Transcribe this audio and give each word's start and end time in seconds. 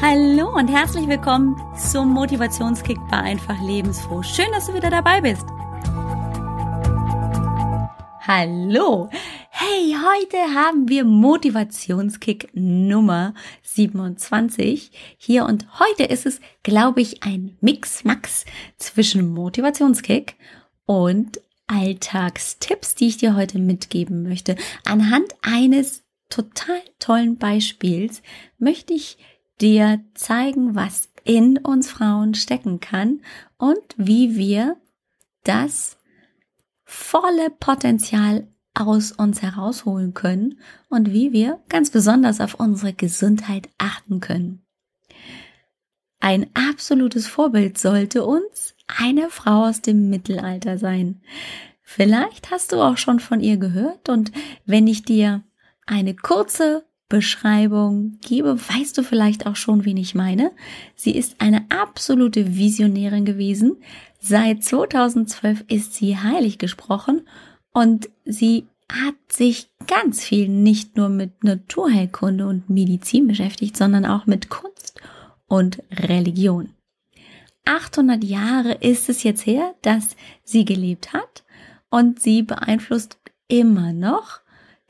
Hallo 0.00 0.54
und 0.54 0.68
herzlich 0.68 1.08
willkommen 1.08 1.60
zum 1.76 2.10
Motivationskick 2.10 2.98
bei 3.10 3.16
Einfach 3.16 3.60
Lebensfroh. 3.60 4.22
Schön, 4.22 4.46
dass 4.52 4.66
du 4.66 4.74
wieder 4.74 4.90
dabei 4.90 5.20
bist. 5.20 5.44
Hallo. 8.20 9.10
Hey, 9.50 9.96
heute 9.96 10.54
haben 10.54 10.88
wir 10.88 11.04
Motivationskick 11.04 12.48
Nummer 12.54 13.34
27 13.62 14.92
hier 15.18 15.44
und 15.44 15.66
heute 15.80 16.04
ist 16.04 16.26
es, 16.26 16.40
glaube 16.62 17.00
ich, 17.00 17.24
ein 17.24 17.56
Mix-Max 17.60 18.44
zwischen 18.76 19.28
Motivationskick 19.28 20.36
und 20.86 21.40
Alltagstipps, 21.66 22.94
die 22.94 23.08
ich 23.08 23.16
dir 23.16 23.34
heute 23.34 23.58
mitgeben 23.58 24.22
möchte. 24.22 24.54
Anhand 24.84 25.34
eines 25.42 26.04
total 26.28 26.80
tollen 27.00 27.36
Beispiels 27.36 28.22
möchte 28.58 28.94
ich 28.94 29.18
dir 29.60 30.00
zeigen, 30.14 30.74
was 30.74 31.08
in 31.24 31.58
uns 31.58 31.90
Frauen 31.90 32.34
stecken 32.34 32.80
kann 32.80 33.20
und 33.58 33.80
wie 33.96 34.36
wir 34.36 34.76
das 35.44 35.98
volle 36.84 37.50
Potenzial 37.50 38.48
aus 38.74 39.12
uns 39.12 39.42
herausholen 39.42 40.14
können 40.14 40.58
und 40.88 41.12
wie 41.12 41.32
wir 41.32 41.60
ganz 41.68 41.90
besonders 41.90 42.40
auf 42.40 42.54
unsere 42.54 42.92
Gesundheit 42.92 43.68
achten 43.76 44.20
können. 44.20 44.64
Ein 46.20 46.48
absolutes 46.54 47.26
Vorbild 47.26 47.78
sollte 47.78 48.24
uns 48.24 48.74
eine 48.86 49.30
Frau 49.30 49.66
aus 49.66 49.82
dem 49.82 50.08
Mittelalter 50.08 50.78
sein. 50.78 51.20
Vielleicht 51.82 52.50
hast 52.50 52.72
du 52.72 52.80
auch 52.80 52.96
schon 52.96 53.20
von 53.20 53.40
ihr 53.40 53.56
gehört 53.56 54.08
und 54.08 54.32
wenn 54.64 54.86
ich 54.86 55.02
dir 55.02 55.42
eine 55.86 56.14
kurze 56.14 56.87
Beschreibung 57.08 58.18
gebe, 58.20 58.58
weißt 58.58 58.98
du 58.98 59.02
vielleicht 59.02 59.46
auch 59.46 59.56
schon, 59.56 59.84
wen 59.84 59.96
ich 59.96 60.14
meine. 60.14 60.52
Sie 60.94 61.16
ist 61.16 61.40
eine 61.40 61.64
absolute 61.70 62.56
Visionärin 62.56 63.24
gewesen. 63.24 63.76
Seit 64.20 64.62
2012 64.62 65.64
ist 65.68 65.94
sie 65.94 66.18
heilig 66.18 66.58
gesprochen 66.58 67.22
und 67.72 68.10
sie 68.24 68.66
hat 68.90 69.16
sich 69.28 69.70
ganz 69.86 70.22
viel 70.24 70.48
nicht 70.48 70.96
nur 70.96 71.08
mit 71.08 71.44
Naturheilkunde 71.44 72.46
und 72.46 72.68
Medizin 72.68 73.26
beschäftigt, 73.26 73.76
sondern 73.76 74.04
auch 74.04 74.26
mit 74.26 74.48
Kunst 74.48 75.00
und 75.46 75.82
Religion. 75.90 76.74
800 77.64 78.24
Jahre 78.24 78.72
ist 78.72 79.08
es 79.08 79.22
jetzt 79.22 79.46
her, 79.46 79.74
dass 79.82 80.16
sie 80.42 80.64
gelebt 80.64 81.12
hat 81.12 81.44
und 81.90 82.20
sie 82.20 82.42
beeinflusst 82.42 83.18
immer 83.46 83.92
noch 83.92 84.40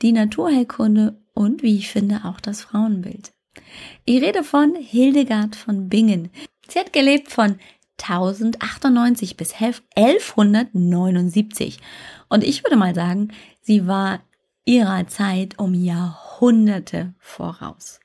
die 0.01 0.13
Naturheilkunde 0.13 1.17
und, 1.39 1.63
wie 1.63 1.77
ich 1.77 1.89
finde, 1.89 2.25
auch 2.25 2.41
das 2.41 2.63
Frauenbild. 2.63 3.31
Ich 4.03 4.21
rede 4.21 4.43
von 4.43 4.75
Hildegard 4.75 5.55
von 5.55 5.87
Bingen. 5.87 6.31
Sie 6.67 6.77
hat 6.77 6.91
gelebt 6.91 7.31
von 7.31 7.57
1098 7.97 9.37
bis 9.37 9.53
1179. 9.53 11.79
Und 12.27 12.43
ich 12.43 12.65
würde 12.65 12.75
mal 12.75 12.93
sagen, 12.93 13.29
sie 13.61 13.87
war 13.87 14.19
ihrer 14.65 15.07
Zeit 15.07 15.57
um 15.59 15.73
Jahrhunderte 15.73 17.13
voraus. 17.19 18.01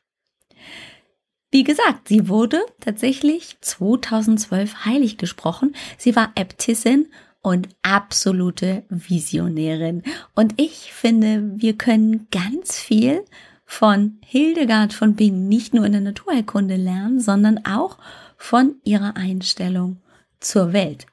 Wie 1.51 1.65
gesagt, 1.65 2.07
sie 2.07 2.29
wurde 2.29 2.65
tatsächlich 2.79 3.57
2012 3.61 4.85
heilig 4.85 5.19
gesprochen. 5.19 5.75
Sie 5.99 6.15
war 6.15 6.31
Äbtissin 6.37 7.09
und 7.45 7.69
absolute 7.83 8.85
Visionärin. 8.89 10.03
Und 10.35 10.55
ich 10.57 10.95
finde, 10.95 11.53
wir 11.57 11.77
können 11.77 12.27
ganz 12.31 12.81
viel 12.81 13.23
von 13.67 14.19
Hildegard 14.25 14.95
von 14.95 15.15
Bingen 15.15 15.47
nicht 15.47 15.75
nur 15.75 15.85
in 15.85 15.93
der 15.93 16.01
Naturheilkunde 16.01 16.77
lernen, 16.77 17.21
sondern 17.21 17.65
auch 17.67 17.99
von 18.39 18.77
ihrer 18.83 19.17
Einstellung 19.17 19.99
zur 20.41 20.73
Welt. 20.73 21.07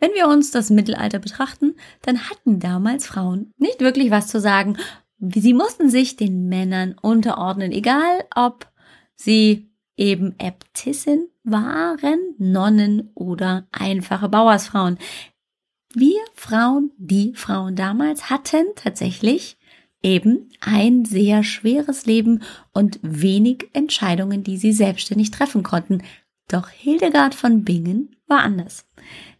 Wenn 0.00 0.10
wir 0.14 0.26
uns 0.26 0.50
das 0.50 0.68
Mittelalter 0.68 1.20
betrachten, 1.20 1.76
dann 2.02 2.28
hatten 2.28 2.58
damals 2.58 3.06
Frauen 3.06 3.52
nicht 3.56 3.80
wirklich 3.80 4.10
was 4.10 4.26
zu 4.26 4.40
sagen. 4.40 4.76
Sie 5.20 5.54
mussten 5.54 5.90
sich 5.90 6.16
den 6.16 6.48
Männern 6.48 6.96
unterordnen, 7.00 7.70
egal 7.70 8.24
ob 8.34 8.66
sie 9.14 9.70
eben 9.96 10.34
Äbtissin 10.38 11.28
waren, 11.44 12.18
Nonnen 12.38 13.10
oder 13.14 13.66
einfache 13.70 14.28
Bauersfrauen. 14.28 14.98
Wir 15.94 16.20
Frauen, 16.34 16.90
die 16.96 17.34
Frauen 17.34 17.76
damals 17.76 18.30
hatten 18.30 18.66
tatsächlich 18.76 19.58
eben 20.02 20.48
ein 20.60 21.04
sehr 21.04 21.44
schweres 21.44 22.06
Leben 22.06 22.42
und 22.72 22.98
wenig 23.02 23.68
Entscheidungen, 23.72 24.42
die 24.42 24.56
sie 24.56 24.72
selbstständig 24.72 25.30
treffen 25.30 25.62
konnten. 25.62 26.02
Doch 26.48 26.68
Hildegard 26.68 27.34
von 27.34 27.64
Bingen 27.64 28.16
war 28.26 28.40
anders. 28.40 28.86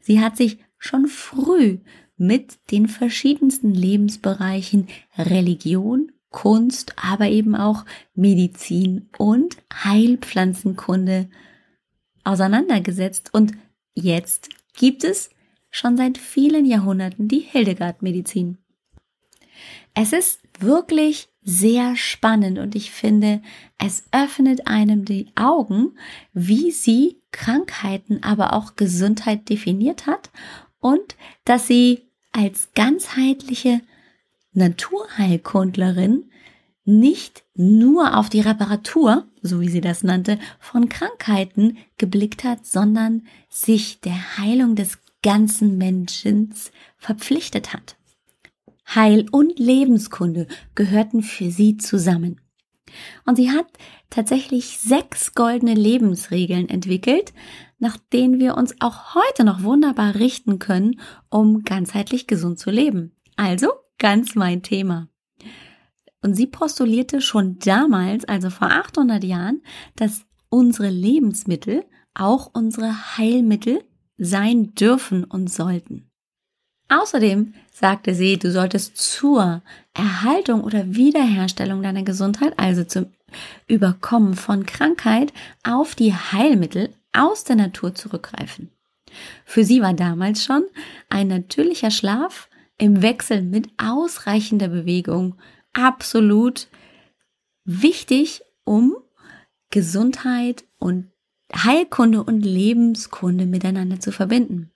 Sie 0.00 0.20
hat 0.20 0.36
sich 0.36 0.58
schon 0.78 1.06
früh 1.06 1.78
mit 2.16 2.58
den 2.70 2.86
verschiedensten 2.88 3.74
Lebensbereichen 3.74 4.88
Religion, 5.16 6.12
Kunst, 6.30 6.94
aber 6.96 7.28
eben 7.28 7.54
auch 7.54 7.84
Medizin 8.14 9.08
und 9.18 9.56
Heilpflanzenkunde 9.84 11.28
auseinandergesetzt. 12.24 13.30
Und 13.32 13.52
jetzt 13.94 14.48
gibt 14.74 15.04
es 15.04 15.30
schon 15.72 15.97
seit 15.97 16.19
vielen 16.19 16.65
Jahrhunderten 16.65 17.27
die 17.27 17.41
Hildegard-Medizin. 17.41 18.59
Es 19.94 20.12
ist 20.12 20.41
wirklich 20.60 21.28
sehr 21.43 21.97
spannend 21.97 22.59
und 22.59 22.77
ich 22.77 22.93
finde, 22.93 23.43
es 23.78 24.05
öffnet 24.12 24.69
einem 24.69 25.05
die 25.05 25.33
Augen, 25.34 25.97
wie 26.33 26.71
sie 26.71 27.21
Krankheiten, 27.33 28.22
aber 28.22 28.53
auch 28.53 28.77
Gesundheit 28.77 29.49
definiert 29.49 30.06
hat 30.06 30.31
und 30.78 31.16
dass 31.44 31.66
sie 31.66 32.03
als 32.31 32.71
ganzheitliche 32.75 33.81
Naturheilkundlerin 34.53 36.31
nicht 36.84 37.44
nur 37.54 38.16
auf 38.16 38.28
die 38.28 38.41
Reparatur, 38.41 39.27
so 39.41 39.60
wie 39.60 39.69
sie 39.69 39.81
das 39.81 40.03
nannte, 40.03 40.39
von 40.59 40.89
Krankheiten 40.89 41.78
geblickt 41.97 42.44
hat, 42.44 42.66
sondern 42.66 43.27
sich 43.49 44.00
der 44.00 44.39
Heilung 44.39 44.75
des 44.75 45.01
ganzen 45.22 45.78
Menschen 45.78 46.55
verpflichtet 46.99 47.72
hat. 47.72 47.97
Heil 48.94 49.27
und 49.31 49.59
Lebenskunde 49.59 50.47
gehörten 50.75 51.22
für 51.22 51.50
sie 51.50 51.77
zusammen. 51.77 52.41
Und 53.25 53.37
sie 53.37 53.50
hat 53.50 53.66
tatsächlich 54.10 54.78
sechs 54.78 55.34
goldene 55.34 55.75
Lebensregeln 55.75 56.69
entwickelt, 56.69 57.33
nach 57.78 57.97
denen 58.12 58.38
wir 58.38 58.56
uns 58.56 58.75
auch 58.81 59.15
heute 59.15 59.44
noch 59.44 59.62
wunderbar 59.62 60.15
richten 60.16 60.59
können, 60.59 61.00
um 61.31 61.62
ganzheitlich 61.62 62.27
gesund 62.27 62.59
zu 62.59 62.71
leben. 62.71 63.16
Also 63.37 63.69
ganz 63.99 64.34
mein 64.34 64.62
Thema. 64.62 65.09
Und 66.22 66.34
sie 66.34 66.47
postulierte 66.47 67.21
schon 67.21 67.59
damals, 67.59 68.25
also 68.27 68.50
vor 68.50 68.71
800 68.71 69.25
Jahren, 69.25 69.62
dass 69.97 70.25
unsere 70.50 70.91
Lebensmittel 70.91 71.84
auch 72.15 72.50
unsere 72.53 73.16
Heilmittel 73.16 73.83
sein 74.25 74.75
dürfen 74.75 75.25
und 75.25 75.50
sollten. 75.50 76.10
Außerdem 76.88 77.55
sagte 77.72 78.15
sie, 78.15 78.38
du 78.38 78.50
solltest 78.50 78.97
zur 78.97 79.62
Erhaltung 79.94 80.62
oder 80.62 80.94
Wiederherstellung 80.94 81.83
deiner 81.83 82.03
Gesundheit, 82.03 82.59
also 82.59 82.84
zum 82.84 83.06
Überkommen 83.66 84.34
von 84.34 84.66
Krankheit, 84.66 85.33
auf 85.62 85.94
die 85.94 86.12
Heilmittel 86.12 86.91
aus 87.12 87.44
der 87.44 87.56
Natur 87.56 87.94
zurückgreifen. 87.94 88.71
Für 89.44 89.65
sie 89.65 89.81
war 89.83 89.94
damals 89.94 90.44
schon 90.44 90.65
ein 91.09 91.28
natürlicher 91.28 91.91
Schlaf 91.91 92.49
im 92.78 93.03
Wechsel 93.03 93.43
mit 93.43 93.69
ausreichender 93.78 94.69
Bewegung 94.69 95.37
absolut 95.72 96.69
wichtig, 97.65 98.42
um 98.65 98.95
Gesundheit 99.71 100.65
und 100.78 101.11
Heilkunde 101.54 102.22
und 102.22 102.43
Lebenskunde 102.43 103.47
miteinander 103.47 104.01
zu 104.01 104.13
verbinden. 104.13 104.71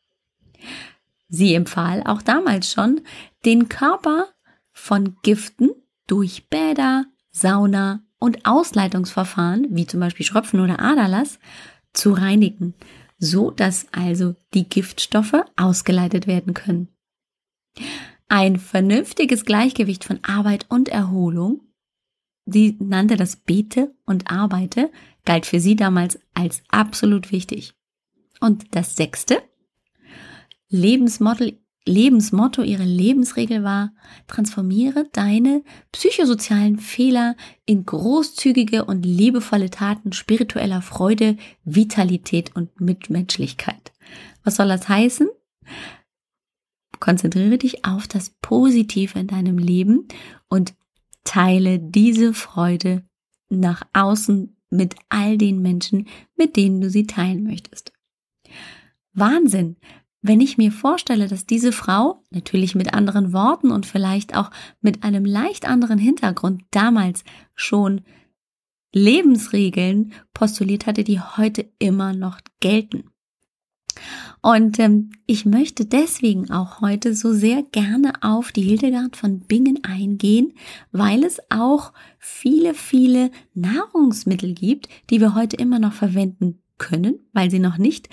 Sie 1.29 1.55
empfahl 1.55 2.03
auch 2.05 2.23
damals 2.23 2.71
schon, 2.71 3.01
den 3.45 3.69
Körper 3.69 4.29
von 4.73 5.17
Giften 5.23 5.71
durch 6.07 6.49
Bäder, 6.49 7.07
Sauna 7.31 8.03
und 8.19 8.47
Ausleitungsverfahren, 8.47 9.67
wie 9.71 9.87
zum 9.87 10.01
Beispiel 10.01 10.25
Schröpfen 10.25 10.61
oder 10.61 10.81
Aderlass, 10.81 11.39
zu 11.93 12.13
reinigen, 12.13 12.75
so 13.19 13.51
dass 13.51 13.87
also 13.93 14.35
die 14.55 14.69
Giftstoffe 14.69 15.45
ausgeleitet 15.57 16.27
werden 16.27 16.55
können. 16.55 16.89
Ein 18.29 18.59
vernünftiges 18.59 19.45
Gleichgewicht 19.45 20.05
von 20.05 20.21
Arbeit 20.23 20.67
und 20.69 20.89
Erholung, 20.89 21.61
sie 22.47 22.77
nannte 22.79 23.17
das 23.17 23.37
Bete 23.37 23.95
und 24.07 24.31
Arbeite, 24.31 24.91
galt 25.25 25.47
für 25.47 25.61
sie 25.61 25.77
damals 25.77 26.19
als 26.35 26.63
absolut 26.69 27.33
wichtig. 27.33 27.75
Und 28.41 28.75
das 28.75 28.97
sechste, 28.97 29.43
Lebensmodel 30.69 31.59
Lebensmotto, 31.87 32.63
ihre 32.63 32.85
Lebensregel 32.85 33.63
war, 33.63 33.93
transformiere 34.27 35.09
deine 35.13 35.63
psychosozialen 35.93 36.79
Fehler 36.79 37.37
in 37.65 37.87
großzügige 37.87 38.85
und 38.85 39.07
liebevolle 39.07 39.71
Taten 39.71 40.13
spiritueller 40.13 40.83
Freude, 40.83 41.37
Vitalität 41.65 42.55
und 42.57 42.81
Mitmenschlichkeit. 42.81 43.93
Was 44.43 44.57
soll 44.57 44.69
das 44.69 44.89
heißen? 44.89 45.29
Konzentriere 46.99 47.59
dich 47.59 47.85
auf 47.85 48.09
das 48.09 48.31
Positive 48.43 49.19
in 49.19 49.29
deinem 49.29 49.59
Leben 49.59 50.09
und 50.49 50.75
teile 51.27 51.79
diese 51.79 52.33
Freude 52.33 53.05
nach 53.51 53.83
außen 53.93 54.57
mit 54.71 54.97
all 55.11 55.37
den 55.37 55.61
Menschen, 55.61 56.09
mit 56.37 56.57
denen 56.57 56.81
du 56.81 56.89
sie 56.89 57.07
teilen 57.07 57.45
möchtest. 57.45 57.93
Wahnsinn, 59.13 59.77
wenn 60.23 60.41
ich 60.41 60.59
mir 60.59 60.73
vorstelle, 60.73 61.29
dass 61.29 61.47
diese 61.47 61.73
Frau, 61.73 62.25
natürlich 62.31 62.75
mit 62.75 62.95
anderen 62.95 63.33
Worten 63.33 63.71
und 63.71 63.87
vielleicht 63.87 64.37
auch 64.37 64.51
mit 64.81 65.05
einem 65.05 65.25
leicht 65.25 65.67
anderen 65.67 65.99
Hintergrund 65.99 66.65
damals 66.71 67.23
schon 67.55 68.03
Lebensregeln 68.93 70.13
postuliert 70.33 70.87
hatte, 70.87 71.05
die 71.05 71.21
heute 71.21 71.71
immer 71.79 72.13
noch 72.13 72.41
gelten. 72.61 73.11
Und 74.43 74.79
ähm, 74.79 75.11
ich 75.27 75.47
möchte 75.47 75.87
deswegen 75.87 76.51
auch 76.51 76.81
heute 76.81 77.15
so 77.15 77.33
sehr 77.33 77.63
gerne 77.63 78.13
auf 78.23 78.53
die 78.53 78.63
Hildegard 78.63 79.17
von 79.17 79.41
Bingen 79.41 79.85
eingehen, 79.85 80.53
weil 80.93 81.25
es 81.25 81.39
auch 81.51 81.93
viele, 82.19 82.75
viele 82.75 83.31
Nahrungsmittel 83.55 84.55
gibt, 84.55 84.89
die 85.11 85.21
wir 85.21 85.35
heute 85.35 85.57
immer 85.57 85.79
noch 85.79 85.93
verwenden 85.93 86.61
können, 86.79 87.19
weil 87.33 87.51
sie 87.51 87.59
noch 87.59 87.79
nicht 87.79 88.09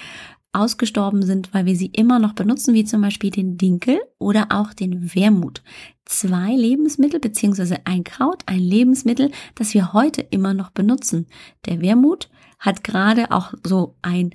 ausgestorben 0.54 1.24
sind, 1.24 1.54
weil 1.54 1.66
wir 1.66 1.76
sie 1.76 1.88
immer 1.88 2.20
noch 2.20 2.34
benutzen, 2.34 2.76
wie 2.76 2.86
zum 2.86 3.02
Beispiel 3.02 3.32
den 3.32 3.58
Dinkel 3.58 4.00
oder 4.20 4.48
auch 4.50 4.74
den 4.74 5.14
Wermut. 5.16 5.64
Zwei 6.06 6.56
Lebensmittel 6.56 7.20
beziehungsweise 7.20 7.78
ein 7.86 8.04
Kraut, 8.04 8.44
ein 8.46 8.60
Lebensmittel, 8.60 9.32
das 9.56 9.74
wir 9.74 9.94
heute 9.94 10.22
immer 10.22 10.54
noch 10.54 10.70
benutzen. 10.70 11.28
Der 11.66 11.82
Wermut 11.82 12.30
hat 12.60 12.84
gerade 12.84 13.32
auch 13.32 13.54
so 13.64 13.96
ein, 14.04 14.32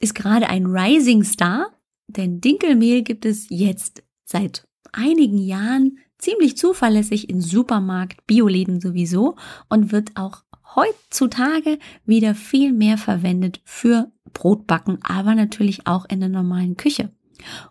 ist 0.00 0.14
gerade 0.14 0.48
ein 0.48 0.66
Rising 0.66 1.22
Star, 1.22 1.68
denn 2.08 2.40
Dinkelmehl 2.40 3.02
gibt 3.02 3.24
es 3.24 3.46
jetzt 3.48 4.02
seit 4.24 4.66
einigen 4.92 5.38
Jahren 5.38 5.98
ziemlich 6.18 6.56
zuverlässig 6.56 7.30
in 7.30 7.40
Supermarkt, 7.40 8.26
Bioläden 8.26 8.80
sowieso 8.80 9.36
und 9.68 9.92
wird 9.92 10.16
auch 10.16 10.42
heutzutage 10.74 11.78
wieder 12.04 12.34
viel 12.34 12.72
mehr 12.72 12.98
verwendet 12.98 13.60
für 13.64 14.10
Brotbacken, 14.32 14.98
aber 15.02 15.34
natürlich 15.34 15.86
auch 15.86 16.04
in 16.06 16.20
der 16.20 16.28
normalen 16.28 16.76
Küche. 16.76 17.12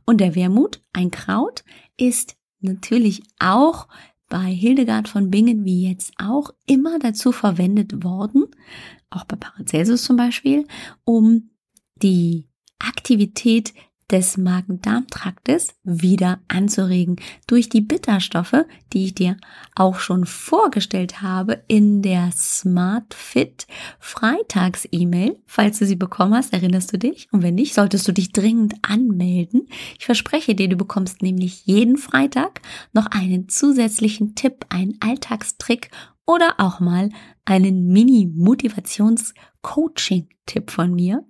Und 0.05 0.19
der 0.19 0.35
Wermut, 0.35 0.81
ein 0.93 1.11
Kraut, 1.11 1.63
ist 1.97 2.35
natürlich 2.59 3.23
auch 3.39 3.87
bei 4.27 4.51
Hildegard 4.51 5.07
von 5.07 5.29
Bingen 5.29 5.65
wie 5.65 5.87
jetzt 5.87 6.13
auch 6.17 6.51
immer 6.65 6.99
dazu 6.99 7.31
verwendet 7.31 8.03
worden, 8.03 8.45
auch 9.09 9.23
bei 9.25 9.35
Paracelsus 9.35 10.03
zum 10.03 10.17
Beispiel, 10.17 10.67
um 11.03 11.49
die 12.01 12.47
Aktivität 12.79 13.73
des 14.11 14.37
Magen-Darm-Traktes 14.37 15.73
wieder 15.83 16.39
anzuregen 16.47 17.15
durch 17.47 17.69
die 17.69 17.81
Bitterstoffe, 17.81 18.65
die 18.91 19.05
ich 19.05 19.15
dir 19.15 19.37
auch 19.75 19.99
schon 19.99 20.25
vorgestellt 20.25 21.21
habe 21.21 21.63
in 21.67 22.01
der 22.01 22.31
Smart 22.31 23.13
Fit 23.13 23.67
Freitags-E-Mail. 23.99 25.37
Falls 25.45 25.77
du 25.79 25.85
sie 25.85 25.95
bekommen 25.95 26.33
hast, 26.33 26.51
erinnerst 26.53 26.91
du 26.93 26.97
dich? 26.97 27.27
Und 27.31 27.43
wenn 27.43 27.53
nicht, 27.55 27.75
solltest 27.75 28.07
du 28.07 28.11
dich 28.11 28.31
dringend 28.31 28.73
anmelden. 28.81 29.67
Ich 29.99 30.05
verspreche 30.05 30.55
dir, 30.55 30.69
du 30.69 30.75
bekommst 30.75 31.21
nämlich 31.21 31.65
jeden 31.65 31.97
Freitag 31.97 32.61
noch 32.93 33.07
einen 33.07 33.49
zusätzlichen 33.49 34.35
Tipp, 34.35 34.65
einen 34.69 34.97
Alltagstrick 35.01 35.91
oder 36.25 36.55
auch 36.57 36.79
mal 36.79 37.09
einen 37.45 37.87
Mini-Motivations-Coaching-Tipp 37.87 40.71
von 40.71 40.93
mir. 40.93 41.25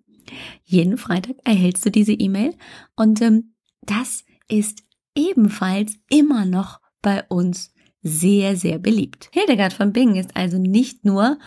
Jeden 0.64 0.98
Freitag 0.98 1.36
erhältst 1.44 1.86
du 1.86 1.92
diese 1.92 2.14
E-Mail 2.14 2.56
und 2.96 3.22
ähm, 3.22 3.54
das 3.82 4.24
ist 4.48 4.84
ebenfalls 5.16 5.96
immer 6.10 6.46
noch 6.46 6.80
bei 7.02 7.24
uns 7.30 7.74
sehr, 8.02 8.56
sehr 8.56 8.80
beliebt. 8.80 9.30
Hildegard 9.34 9.74
von 9.74 9.92
Bingen 9.92 10.16
ist 10.16 10.36
also 10.36 10.58
nicht 10.58 11.04
nur 11.06 11.38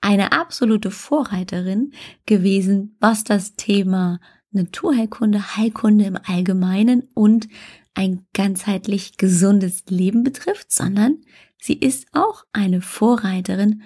eine 0.00 0.32
absolute 0.32 0.90
Vorreiterin 0.90 1.92
gewesen, 2.26 2.96
was 3.00 3.22
das 3.24 3.54
Thema 3.54 4.20
Naturheilkunde, 4.50 5.56
Heilkunde 5.56 6.04
im 6.06 6.18
Allgemeinen 6.22 7.08
und 7.14 7.48
ein 7.94 8.26
ganzheitlich 8.32 9.16
gesundes 9.16 9.84
Leben 9.88 10.24
betrifft, 10.24 10.72
sondern 10.72 11.18
sie 11.60 11.74
ist 11.74 12.08
auch 12.12 12.44
eine 12.52 12.80
Vorreiterin 12.80 13.82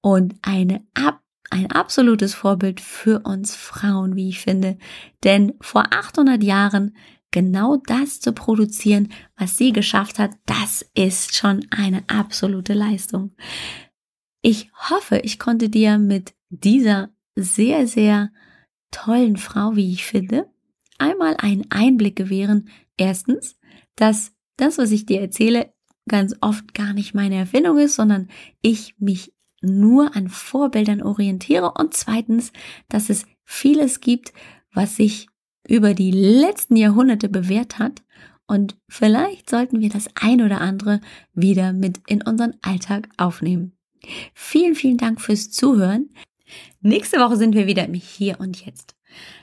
und 0.00 0.34
eine 0.42 0.84
ab 0.94 1.20
ein 1.50 1.70
absolutes 1.70 2.34
Vorbild 2.34 2.80
für 2.80 3.20
uns 3.20 3.54
Frauen, 3.54 4.16
wie 4.16 4.28
ich 4.28 4.40
finde. 4.40 4.78
Denn 5.24 5.54
vor 5.60 5.92
800 5.92 6.42
Jahren 6.42 6.96
genau 7.30 7.76
das 7.76 8.20
zu 8.20 8.32
produzieren, 8.32 9.12
was 9.36 9.56
sie 9.56 9.72
geschafft 9.72 10.18
hat, 10.18 10.32
das 10.46 10.84
ist 10.94 11.36
schon 11.36 11.66
eine 11.70 12.02
absolute 12.08 12.74
Leistung. 12.74 13.34
Ich 14.42 14.70
hoffe, 14.90 15.18
ich 15.18 15.38
konnte 15.38 15.68
dir 15.68 15.98
mit 15.98 16.34
dieser 16.48 17.10
sehr, 17.34 17.86
sehr 17.86 18.30
tollen 18.90 19.36
Frau, 19.36 19.76
wie 19.76 19.92
ich 19.92 20.04
finde, 20.04 20.50
einmal 20.98 21.36
einen 21.38 21.66
Einblick 21.70 22.16
gewähren. 22.16 22.68
Erstens, 22.96 23.58
dass 23.96 24.32
das, 24.56 24.78
was 24.78 24.90
ich 24.90 25.06
dir 25.06 25.20
erzähle, 25.20 25.72
ganz 26.08 26.34
oft 26.40 26.74
gar 26.74 26.94
nicht 26.94 27.14
meine 27.14 27.36
Erfindung 27.36 27.78
ist, 27.78 27.96
sondern 27.96 28.28
ich 28.62 28.94
mich 28.98 29.32
nur 29.60 30.14
an 30.16 30.28
Vorbildern 30.28 31.02
orientiere 31.02 31.72
und 31.72 31.94
zweitens, 31.94 32.52
dass 32.88 33.10
es 33.10 33.26
vieles 33.44 34.00
gibt, 34.00 34.32
was 34.72 34.96
sich 34.96 35.28
über 35.66 35.94
die 35.94 36.10
letzten 36.10 36.76
Jahrhunderte 36.76 37.28
bewährt 37.28 37.78
hat 37.78 38.02
und 38.48 38.76
vielleicht 38.88 39.50
sollten 39.50 39.80
wir 39.80 39.90
das 39.90 40.08
ein 40.14 40.40
oder 40.40 40.62
andere 40.62 41.00
wieder 41.34 41.74
mit 41.74 42.00
in 42.06 42.22
unseren 42.22 42.54
Alltag 42.62 43.08
aufnehmen. 43.18 43.76
Vielen, 44.32 44.74
vielen 44.74 44.96
Dank 44.96 45.20
fürs 45.20 45.50
Zuhören. 45.50 46.08
Nächste 46.80 47.18
Woche 47.18 47.36
sind 47.36 47.54
wir 47.54 47.66
wieder 47.66 47.84
im 47.84 47.94
Hier 47.94 48.40
und 48.40 48.64
Jetzt. 48.64 48.96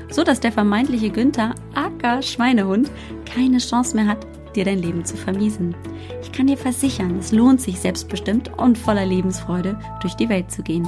So 0.09 0.23
dass 0.23 0.39
der 0.39 0.51
vermeintliche 0.51 1.11
Günther, 1.11 1.53
aka 1.75 2.23
Schweinehund, 2.23 2.89
keine 3.31 3.59
Chance 3.59 3.95
mehr 3.95 4.07
hat, 4.07 4.25
dir 4.55 4.65
dein 4.65 4.79
Leben 4.79 5.05
zu 5.05 5.15
vermiesen. 5.15 5.75
Ich 6.23 6.31
kann 6.31 6.47
dir 6.47 6.57
versichern, 6.57 7.19
es 7.19 7.31
lohnt 7.31 7.61
sich 7.61 7.79
selbstbestimmt 7.79 8.57
und 8.57 8.79
voller 8.79 9.05
Lebensfreude 9.05 9.77
durch 10.01 10.15
die 10.15 10.29
Welt 10.29 10.51
zu 10.51 10.63
gehen. 10.63 10.87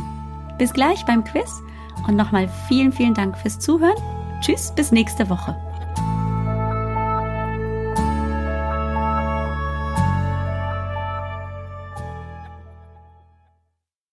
Bis 0.57 0.73
gleich 0.73 1.05
beim 1.05 1.23
Quiz 1.23 1.61
und 2.07 2.15
nochmal 2.15 2.49
vielen, 2.67 2.91
vielen 2.91 3.13
Dank 3.13 3.37
fürs 3.37 3.59
Zuhören 3.59 4.14
Tschüss, 4.41 4.71
bis 4.75 4.91
nächste 4.91 5.29
Woche. 5.29 5.55